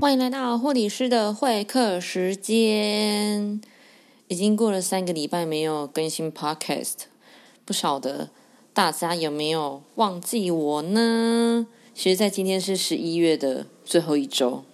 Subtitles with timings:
[0.00, 3.60] 欢迎来到护理师的会客时间。
[4.28, 6.94] 已经过了三个礼拜没有更新 Podcast，
[7.66, 8.30] 不晓得
[8.72, 11.66] 大家有没有忘记我呢？
[11.92, 14.64] 其实，在今天是十一月的最后一周，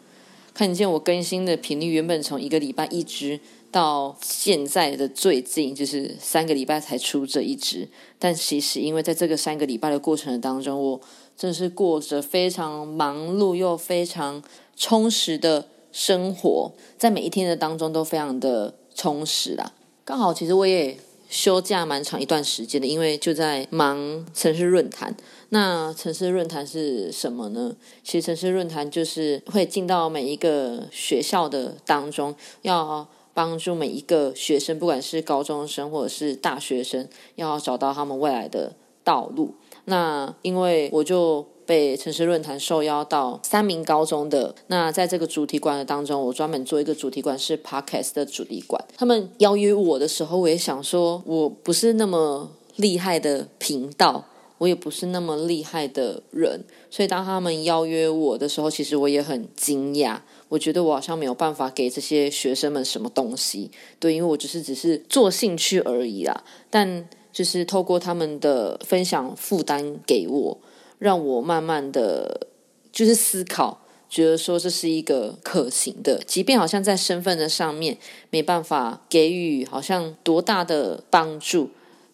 [0.55, 3.41] 看见我更新的频率原本从一个礼拜一直
[3.73, 7.89] 到现在的最近就是三个礼拜才出这一支，
[8.21, 11.01] 但其实因为在这个三个礼拜的过程当中，我
[11.37, 14.43] 真是过着非常忙碌又非常
[14.77, 18.75] 充实的生活，在每一天的当中都非常的。
[18.99, 19.75] 充实啦，
[20.07, 20.97] 刚好其实我也
[21.29, 25.15] 休假蛮长一段时间的，因为就在忙城市论坛。
[25.51, 27.77] 那城市论坛是什么呢？
[28.03, 39.55] 其实城市论坛就是会进到每一个学校的当中，要帮助每一个学生，不管是高中生或者是大学生，要找到他们未来的道路。
[39.87, 41.45] 那因为我就。
[41.67, 48.81] 被城市论坛受邀到三明高中的那，在这个主题馆的当中，我专门做一个主题馆是 Podcast 的主题馆。
[48.97, 54.27] 他们邀约我的时候，我也想说，我不是那么厉害的频道，
[54.59, 60.21] 我也不是那么厉害的人，所以当他们邀约我的时候，其实我也很惊讶。
[60.49, 66.45] 我觉得我好像没有办法给这些学生们什么东西，对，因为我只是只是做兴趣而已啦。
[66.71, 70.59] 但就是透过他们的分享负担给我。
[70.99, 72.47] 让我慢慢的
[72.91, 77.99] 就是思考，觉得说这是一个可行的，即便好像在身份的上面
[78.31, 81.69] 没办法给予好像多大的帮助。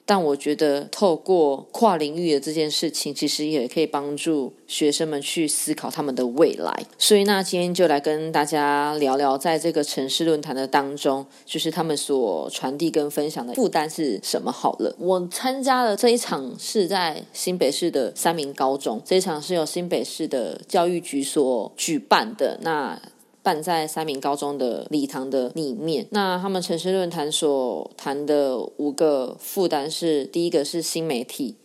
[0.05, 6.85] 但我觉得，透过跨领域的这件事情，其实也可以帮助学生们去思考他们的未来。
[6.99, 14.51] 所以，那今天就来跟大家聊聊，在这个城市论坛的当中，就是他们所传递跟分享的负担是什么。
[14.51, 22.59] 好了，我参加了这一场是在新北市的三明高中，这一场是由新北市的教育局所举办的。
[22.63, 23.01] 那
[23.43, 26.07] 办在三明高中的礼堂的里面。
[26.11, 31.57] 那他们城市论坛所谈的五个负担是：第一个是新媒体，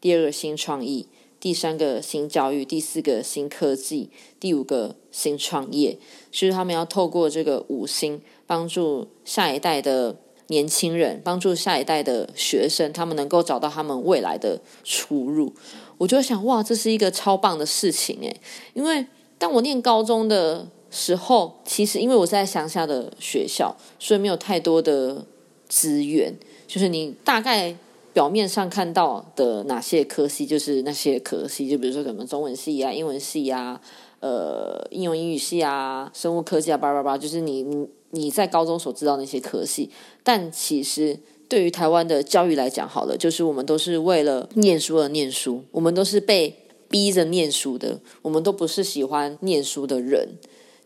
[0.00, 1.06] 第二个新创意，
[1.38, 4.08] 第三个新教育，第四个新科技，
[4.40, 5.98] 第五个新创业。
[6.30, 10.16] 就是他们要透过这个五星，帮助下一代的
[10.46, 15.52] 年轻人，帮助下一代的学生，他们能够找到他们未来的出路。
[15.98, 18.40] 我就想，哇，这是一个超棒的事情诶，
[18.72, 19.04] 因为
[19.36, 20.68] 当我念高中的。
[20.90, 25.24] 时候，其实因为我在乡下的学校，所以没有太多的
[25.68, 26.34] 资源。
[26.66, 27.76] 就是你大概
[28.12, 33.80] 表面上看到的哪些科系，就是那些科系，就比如说什么中文系啊、英文系啊、
[34.20, 39.90] 呃应用英语系啊、生物科技啊，叭叭叭，就是你你你在高中所知道那些科系。
[40.24, 41.18] 但其实
[41.48, 46.52] 对于台湾的教育来讲，好了，就是我们都是为了念书而念书，我们都是被
[46.88, 50.30] 逼着念书的，我们都不是喜欢念书的人。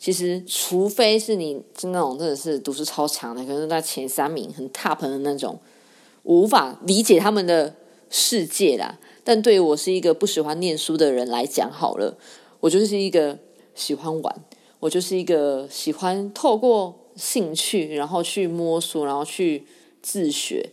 [0.00, 5.60] 其实，除非是你是那种真的是读书超强的，可能在前三名很 top 的那种，
[6.22, 7.74] 无法理解他们的
[8.08, 8.98] 世界啦。
[9.22, 12.16] 但对于我是一个不喜欢念书的人来讲，好了，
[12.60, 13.38] 我就是一个
[13.74, 14.42] 喜欢玩，
[14.80, 19.66] 我就是一个喜欢透过兴趣，然后去摸索，然后去
[20.00, 20.70] 自学，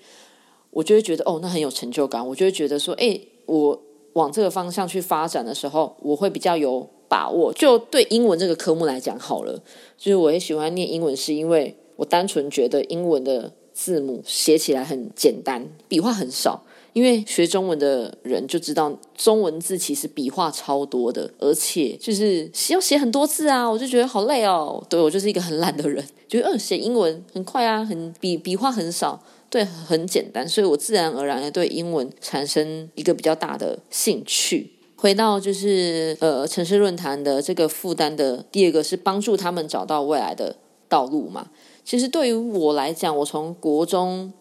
[0.72, 2.26] 我就会觉得哦，那很有成就感。
[2.26, 3.84] 我就会觉得说，哎，我
[4.14, 6.90] 往这个方向去发展的时候，我会比较有。
[7.08, 9.62] 把握就对英文这个科目来讲好了，
[9.98, 16.64] 就是我也喜欢念英文，是因为我单纯觉得英文的字母写起来很简单，笔画很少。
[16.94, 24.84] 因为学中文的人就知道，中文字其实笔画超多的，而且就是要写很多字啊，我就觉得好累哦。
[24.90, 34.72] 对我就是一个很懒的人，觉得嗯写英文很快啊，很笔笔画很少，对，很简单，所以我自然而然的对英文产生一个比较大的兴趣。
[34.98, 40.56] 回到就是呃城市论坛的这个负担的第二个是帮助他们找到未来的
[40.90, 41.52] 道路嘛。
[41.86, 44.34] 其实对于我来讲，我从国中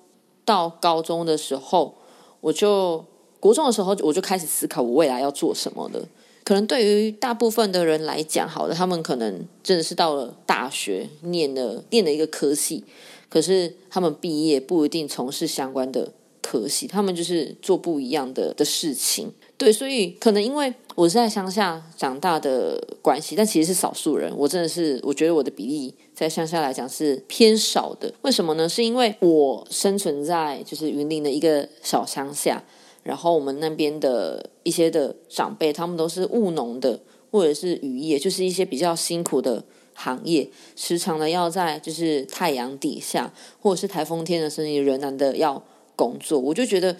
[0.47, 1.95] 到高中的时候，
[2.41, 3.05] 我就
[3.39, 6.09] 国中的时候我就开始思考我未来要做什么了。
[6.43, 12.85] 可能对于大部分的人来讲，好的，他们可能真的是到了大学念了念了一个科系，
[13.29, 19.33] 可是他们毕业不一定从事相关的科系，他们就是做不一样的的事情。
[19.59, 24.31] 对，所以可能因为我是在乡下长大的关系，但其实是少数人。
[24.37, 28.13] 我真的是，我觉得我的比例在乡下来讲是偏少的。
[28.21, 28.69] 为什么呢？
[28.69, 32.63] 是因为我生存在就是云林的一个小乡下，
[33.03, 37.01] 然后我们那边的一些的长辈，他们都是务农的，
[37.31, 39.65] 或者是渔业，就是一些比较辛苦的
[39.95, 43.33] 行业，时常的要在就是太阳底下，
[43.63, 45.65] 或者是台风天的时候，仍然的要
[45.97, 46.39] 工作。
[46.39, 46.95] 我就觉得。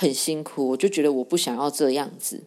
[0.00, 2.40] 很辛苦，我就觉得我不想要这样子，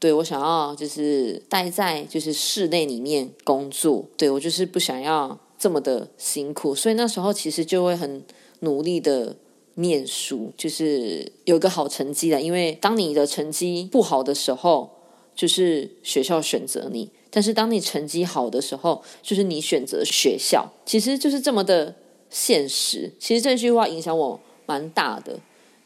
[0.00, 8.24] 对我想要就是待在就是室内里面工作，对我就是不想要这么的辛苦，所以那时候其实就会很
[8.58, 9.36] 努力的
[9.76, 12.40] 念书，就是有个好成绩的。
[12.40, 14.90] 因为当你的成绩不好的时候，
[15.36, 20.72] 就是学校选择你；但是当你成绩好的时候，就是你选择学校。
[20.84, 21.94] 其实就是这么的
[22.28, 23.12] 现实。
[23.20, 25.38] 其实这句话影响我蛮大的。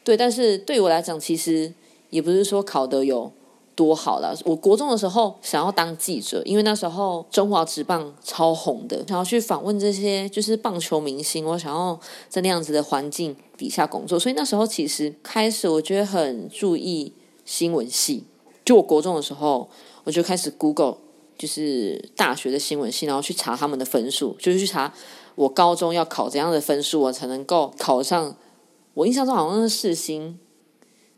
[0.05, 1.73] 对，但是对我来讲，其实
[2.11, 3.31] 也不是说考的有
[3.73, 4.37] 多好了。
[4.45, 11.43] 我国中的时候想要当记者，因为那时候中华职棒超红的，想要去访问这些就是棒球明星。
[11.43, 11.99] 我想要
[12.29, 17.11] 在那样子的环境底下工作，所以那时候其实开始我觉得很注意
[17.43, 18.25] 新闻系。
[18.63, 19.67] 就我国中的时候，
[20.03, 20.97] 我就开始 Google
[21.35, 24.93] 就是大学的新闻系，然后去查他们的分数，就是去查
[25.33, 28.35] 我高中要考怎样的分数，我才能够考上。
[28.95, 30.39] 我印象中好像是世新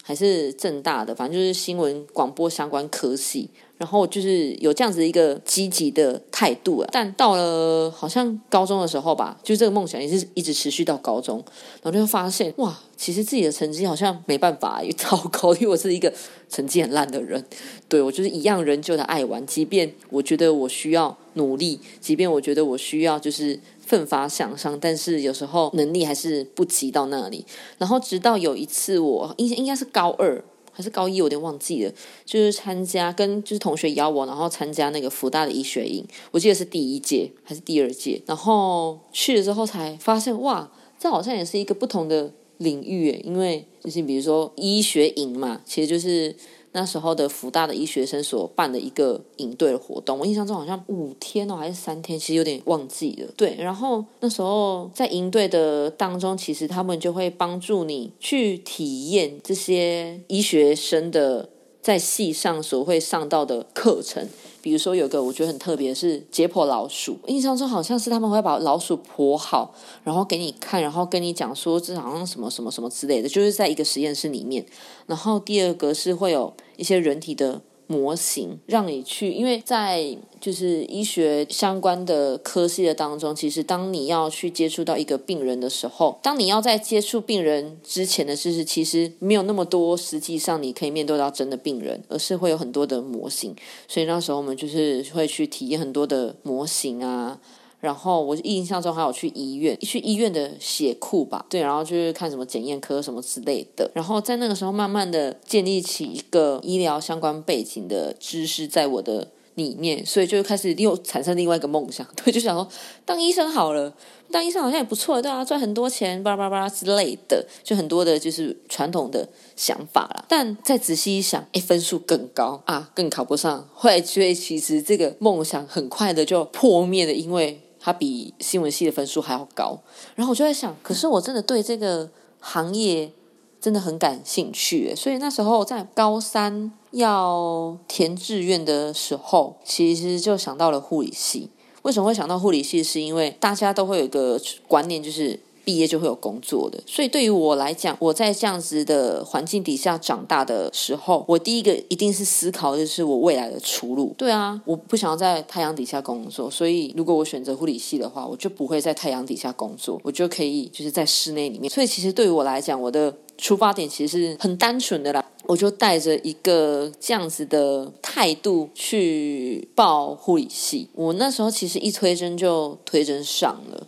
[0.04, 3.50] 还是正大的，反正就是新闻广播相关科系。
[3.78, 6.90] 然后就是有这样子一个积极的态度啊。
[6.92, 11.38] 但到了好像高中的时候吧，就这个梦想也是一直持续到高中，
[11.84, 16.12] 然后就发现哇，其实自己的成绩好像没办法，因为糟糕，因为我是一个
[16.50, 17.46] 成绩很烂的人。
[17.88, 23.60] 对我就是一样仍旧的爱玩，即便我觉得我需要努力，即便我觉得我需要就是。
[23.88, 27.46] 奋发向上，但是有时候能力还是不及到那里。
[27.78, 30.44] 然后直到有一次，我应应该是高二
[30.74, 31.94] 还是高一，我有点忘记了，
[32.26, 36.06] 就是参加跟就是同学邀我，然后参加那个福大的医学营。
[36.32, 40.70] 我记得是第一届还是第二届，然后去了之后才发现，哇，
[41.00, 46.36] 这好像也是一个不同的领域诶，因为就是比如说医学营嘛，其实就是。
[46.74, 53.34] 那时候的福大的医学生所办的一个营队的活动，我印象中好像五天哦，还是三天，其实有点忘记了。
[53.36, 61.50] 对，然后那时候在营队的当中，其实他们就会帮助你去体验这些医学生的
[61.82, 64.28] 在系上所会上到的课程。
[64.68, 67.18] 比如说有个我觉得很特别，是解剖老鼠。
[67.28, 69.74] 印象中好像是他们会把老鼠剖好，
[70.04, 74.66] 然后给你看，然后跟你讲说这好像什么什么什么之类的，就是在一个实验室里面。
[75.06, 77.62] 然后第二个是会有一些人体的。
[77.88, 93.56] 模型让你去，因为在就是医学相关的科系的当中，其实当你要去接触到一个病人的时候，当你要在接触病人之前的事实，其实没有那么多，实际上你可以面对到真的病人，而是会有很多的模型，
[93.88, 97.40] 所以那时候我们就是会去体验很多的模型啊。
[97.88, 103.90] 然后我印象中还有去医院，去医院的血库吧，对，然后就是看什么检验科什么之类的。
[103.94, 112.68] 然后在那个时候，慢慢的建立起一个医疗相关背景的知识在我的里面，所以就开始又产生另外一个梦想， 对，就想说
[113.06, 113.94] 当医生好了，
[114.30, 120.26] 当医生好像也不错，对啊，赚很多钱，巴拉巴拉之类的，就很多的就是传统的想法啦。
[120.28, 127.62] 但再仔细一想，哎，分数更高啊，更考不上，会所以其实这个梦想很快的就破灭了，因为。
[127.88, 129.80] 他比新闻系的分数还要高，
[130.14, 132.10] 然后我就在想，可是我真的对这个
[132.42, 133.14] 行业
[133.62, 141.50] 真的很感兴趣，所以那时候在高三要填志愿的时候，其实就想到了护理系。
[141.84, 142.84] 为什么会想到护理系？
[142.84, 144.38] 是因为大家都会有一个
[144.68, 145.40] 观念，就是。
[145.68, 154.16] 毕业就会有工作的，所以对于我来讲，我在这样子的环境底下长大的时候，我第一个一定是思考的是我未来的出路。
[154.18, 161.70] 对啊，我不想要在太阳底下工作，所以如果我选择护理系的话，我就不会在太阳底下工作，我就可以就是在室内里面。
[161.70, 170.88] 所以其实对于我来讲，我的出发点其实是很单纯的啦，我就带着一个这样子的态度去报护理系。
[170.94, 173.86] 我那时候其实一推针就推针上了。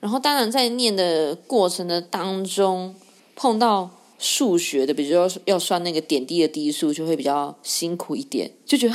[0.00, 2.94] 然后，当然，在念的过程的当中，
[3.34, 8.94] 碰到数学的，比如说要算那个点滴的滴数，就会比较辛苦一点，就觉得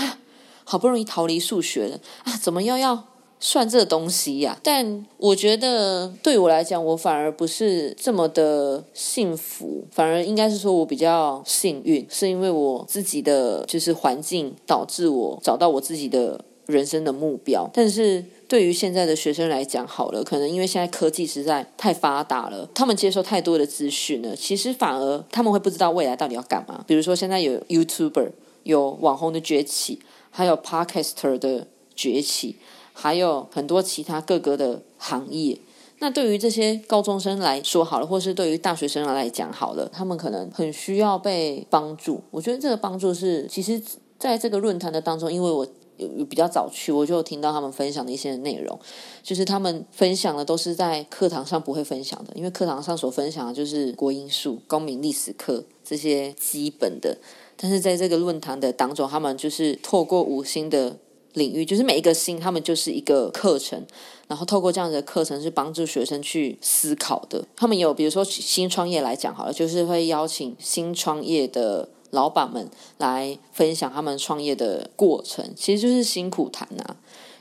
[0.63, 3.03] 好不容易逃离数学了啊，怎么又要
[3.38, 4.57] 算这个东西呀？
[4.63, 18.24] 但我觉得对我来讲，我反而不是这么的幸福，反而应该是说我比较幸运，是因为我自己的就是环境导致我找到我自己的人生的目标，但是。
[18.53, 26.86] 对于现在的学生来讲，好了，可能因为现在科技实在太发达了，他们接受太多的资讯了，其实反而他们会不知道未来到底要干嘛。
[26.86, 28.29] 比如说，现在有 YouTuber，
[28.62, 29.98] 有网红的崛起，
[30.29, 32.57] 还有 Podcaster 的崛起，
[32.93, 35.57] 还有很多其他各个的行业。
[35.98, 42.22] 那对于这些高中生来说，好了，或是对于大学生来讲，好了，他们可能很需要被帮助。
[42.29, 43.81] 我觉得这个帮助是，其实
[44.19, 45.67] 在这个论坛的当中，因为我。
[45.97, 48.77] 有比较早去，我就听到他们分享的一些内容，
[49.21, 57.17] 就是他们分享的都是在课堂上不会分享的，因为课堂上所分享的就是国英数、公民、历史课这些基本的。
[57.55, 60.97] 但是在这个论坛的当中，他们就是透过五星的
[61.33, 63.85] 领域，就是每一个星，他们就是一个课程，
[64.27, 67.45] 然后透过这样的课程是帮助学生去思考的。
[67.55, 76.96] 他们有比如说新创业来讲好了，就是会邀请新创业的老板们来分享他们创业的过程，其实就是辛苦谈呐。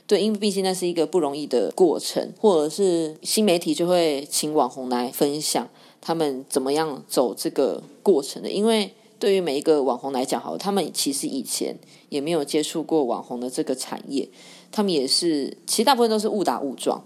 [0.05, 5.69] 对，因为毕竟那是一个不容易的过程，或者是新媒体就会请网红来分享
[6.01, 8.49] 他们怎么样走这个过程的。
[8.49, 11.77] 因为对于每一个网红来讲，好，他们其实以前
[12.09, 14.27] 也没有接触过网红的这个产业，
[14.71, 17.01] 他们也是，其实大部分都是误打误撞。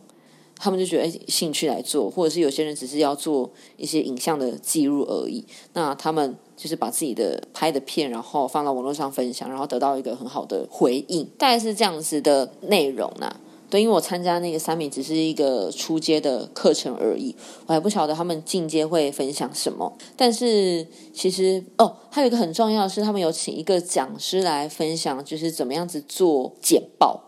[0.59, 5.45] 他们就觉得哎，兴趣来做，或者是有些人只是要做一些影像的记录而已。
[5.73, 13.33] 那他们就是把自己的拍的片，然后放到网络上分享，然后得到一个很好的回应，大概是这样子的内容呐。
[13.69, 17.35] 对，因为我参加那个三米只是一个初阶的课程而已，
[17.67, 19.93] 我还不晓得他们进阶会分享什么。
[20.15, 27.21] 但是其实哦，还有一个很重要的是，他们有请一个讲师来分享，就是怎么样子做简报。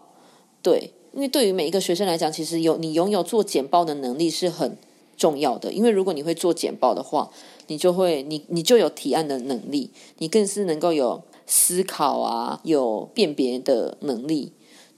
[0.62, 0.94] 对。
[1.12, 4.78] 因为对于每一个学生来讲，其实有你拥有做简报的能力是很
[5.18, 5.74] 重要的。
[5.74, 7.32] 因为如果你会做简报的话，
[7.70, 14.52] 你就会你你就有提案的能力，你更是能够有思考啊，有辨别的能力。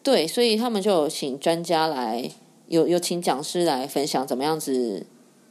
[0.03, 2.31] 对，所以他们就有请专家来，
[2.67, 5.05] 有有请讲师来分享怎么样子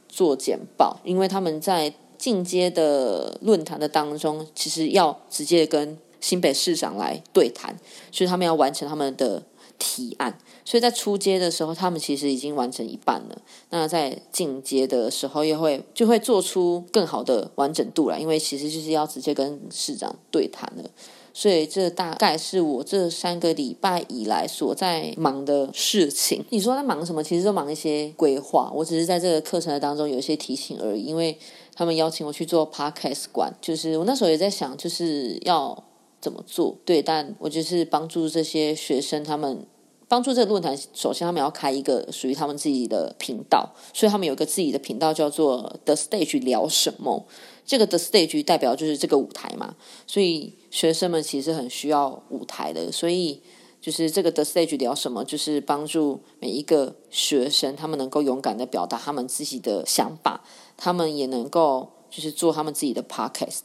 [0.09, 0.99] 做简报。
[1.05, 7.75] 因为他们在进阶的论坛的当中，其实要直接跟新北市长来对谈，
[8.11, 9.41] 所以他们要完成他们的
[9.81, 10.37] 提案。
[10.63, 13.41] 所以在出街的时候，他们其实已经完成一半了。
[13.71, 20.87] 那在进阶的时候，又会就会做出更好的完整度了，因为其实就是要直接跟市长对谈了。
[21.33, 26.43] 所以这大概是我这三个礼拜以来所在忙的事情。
[26.49, 27.23] 你说在忙什么？
[27.23, 28.69] 其实都忙一些规划。
[28.75, 31.37] 我只是在这个课程当中有一些提醒而已，因为
[31.73, 35.81] 他们邀请我去做 podcast 馆，就是我那时候也在想，就是要
[36.21, 36.77] 怎么做。
[36.85, 39.65] 对，但我就是帮助这些学生他们。
[40.07, 47.25] 帮助这个论坛，首先他们要开一个属于他们自己的频道，所以他们有一个自己的频道叫做 The Stage 聊什么。
[47.65, 49.73] 这个 The Stage 代表就是这个舞台嘛，
[50.05, 53.41] 所以学生们其实很需要舞台的，所以
[53.79, 60.43] 就是这个 The Stage 聊什么，就是帮助每一个学生，他们能够勇敢的表达他们自己的想法，
[60.75, 61.93] 他们也能够。
[62.11, 63.61] 就是做他们自己的 podcast，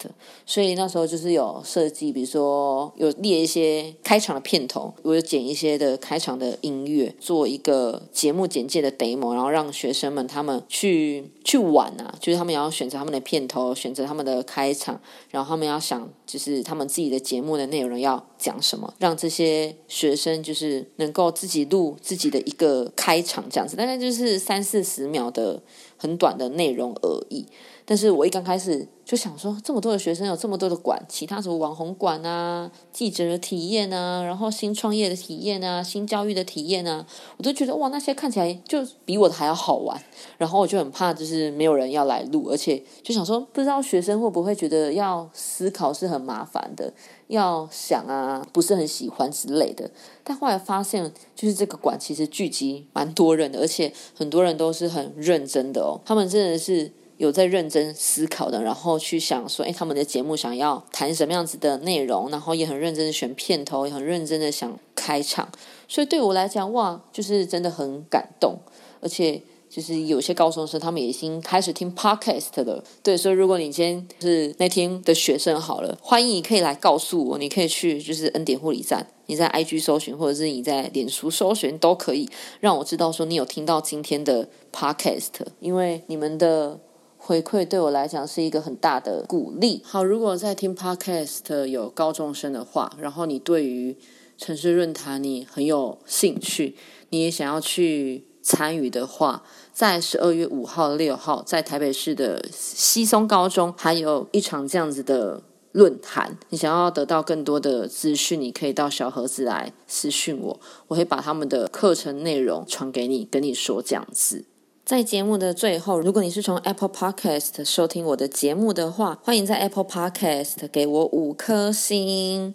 [0.47, 15.00] 所以那时候就是有设计，比如说有列一些开场的片头，我有剪一些的开场的音乐，做一个节目简介的 demo，然后让学生们他们去去玩啊，就是他们要选择他们的片头，选择他们的开场，
[15.31, 25.61] 然后他们要想就是他们自己的节目的内容要讲什么，让这些学生就是能够自己录自己的一个开场这样子，大概就是三四十秒的
[25.97, 27.45] 很短的内容而已。
[27.88, 39.97] 但是我一刚开始就想说，这么多的学生有这么多的馆，其他什么网红馆啊、记者的体验啊，然后新创业的体验啊、新教育的体验啊，我都觉得哇，那些看起来就比我的还要好玩。
[40.37, 46.93] 然后我就很怕，就是没有人要来录，而且就想说，不知道学生会不会觉得要思考是很麻烦的，
[47.28, 49.88] 要想啊，不是很喜欢之类的。
[50.25, 56.90] 但后来发现，就是这个馆其实聚集蛮多人的，而且很多人都是很认真的哦，他们真的是。
[57.18, 65.49] 有在认真思考的，然后去想说，哎，他们的节目想要谈什么样子的内容，然后也很认真的选片头，也很认真的想开场，
[65.88, 68.58] 所以对我来讲，哇，就是真的很感动，
[69.00, 82.28] 而且就是有些高中生他们已经开始听 podcast 了，对，所以如果你今天是那天的学生好了，欢迎你可以来告诉我，你可以去就是恩典护理站，你在 IG 搜寻，或者是你在脸书搜寻都可以，
[82.61, 85.30] 让我知道说你有听到今天的 podcast，
[85.61, 86.78] 因为你们的。
[87.26, 89.83] 回馈对我来讲是一个很大的鼓励。
[89.85, 93.99] 好，如果在听 Podcast 有高中生的话，然后你对于
[94.38, 96.76] 城市论坛你很有兴趣，
[97.09, 99.42] 你也想要去参与的话，
[99.73, 105.42] 在十二月五号、六号，在台北市的西松高中还有一场这样子的
[105.73, 106.38] 论坛。
[106.50, 114.45] 你想要得到更多的资讯，你可以到小盒子来私讯我，我会把他们的课程内容传给你，跟你说这样子。
[114.87, 122.55] 在节目的最后，如果你是从 Apple Podcast 收听我的节目的话，欢迎在 Apple Podcast 给我五颗星。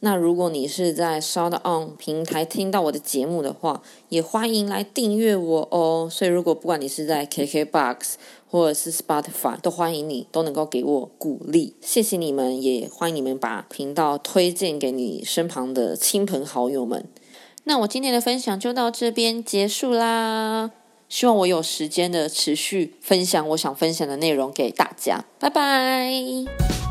[0.00, 6.06] 那如果你是在 Shout On 平台听到我的节目的话，也欢迎来订阅我哦。
[6.12, 7.96] 所以，如果不管你是在 KKBox
[8.50, 11.76] 或者是 Spotify，都欢迎你都能够给我鼓励。
[11.80, 17.06] 谢谢你们，也欢迎你们把频道推荐给你身旁的亲朋好友们。
[17.64, 20.72] 那我今天的分享就到这边结束啦。
[21.10, 26.89] 希望我有时间的持续分享我想分享的内容给大家，拜拜。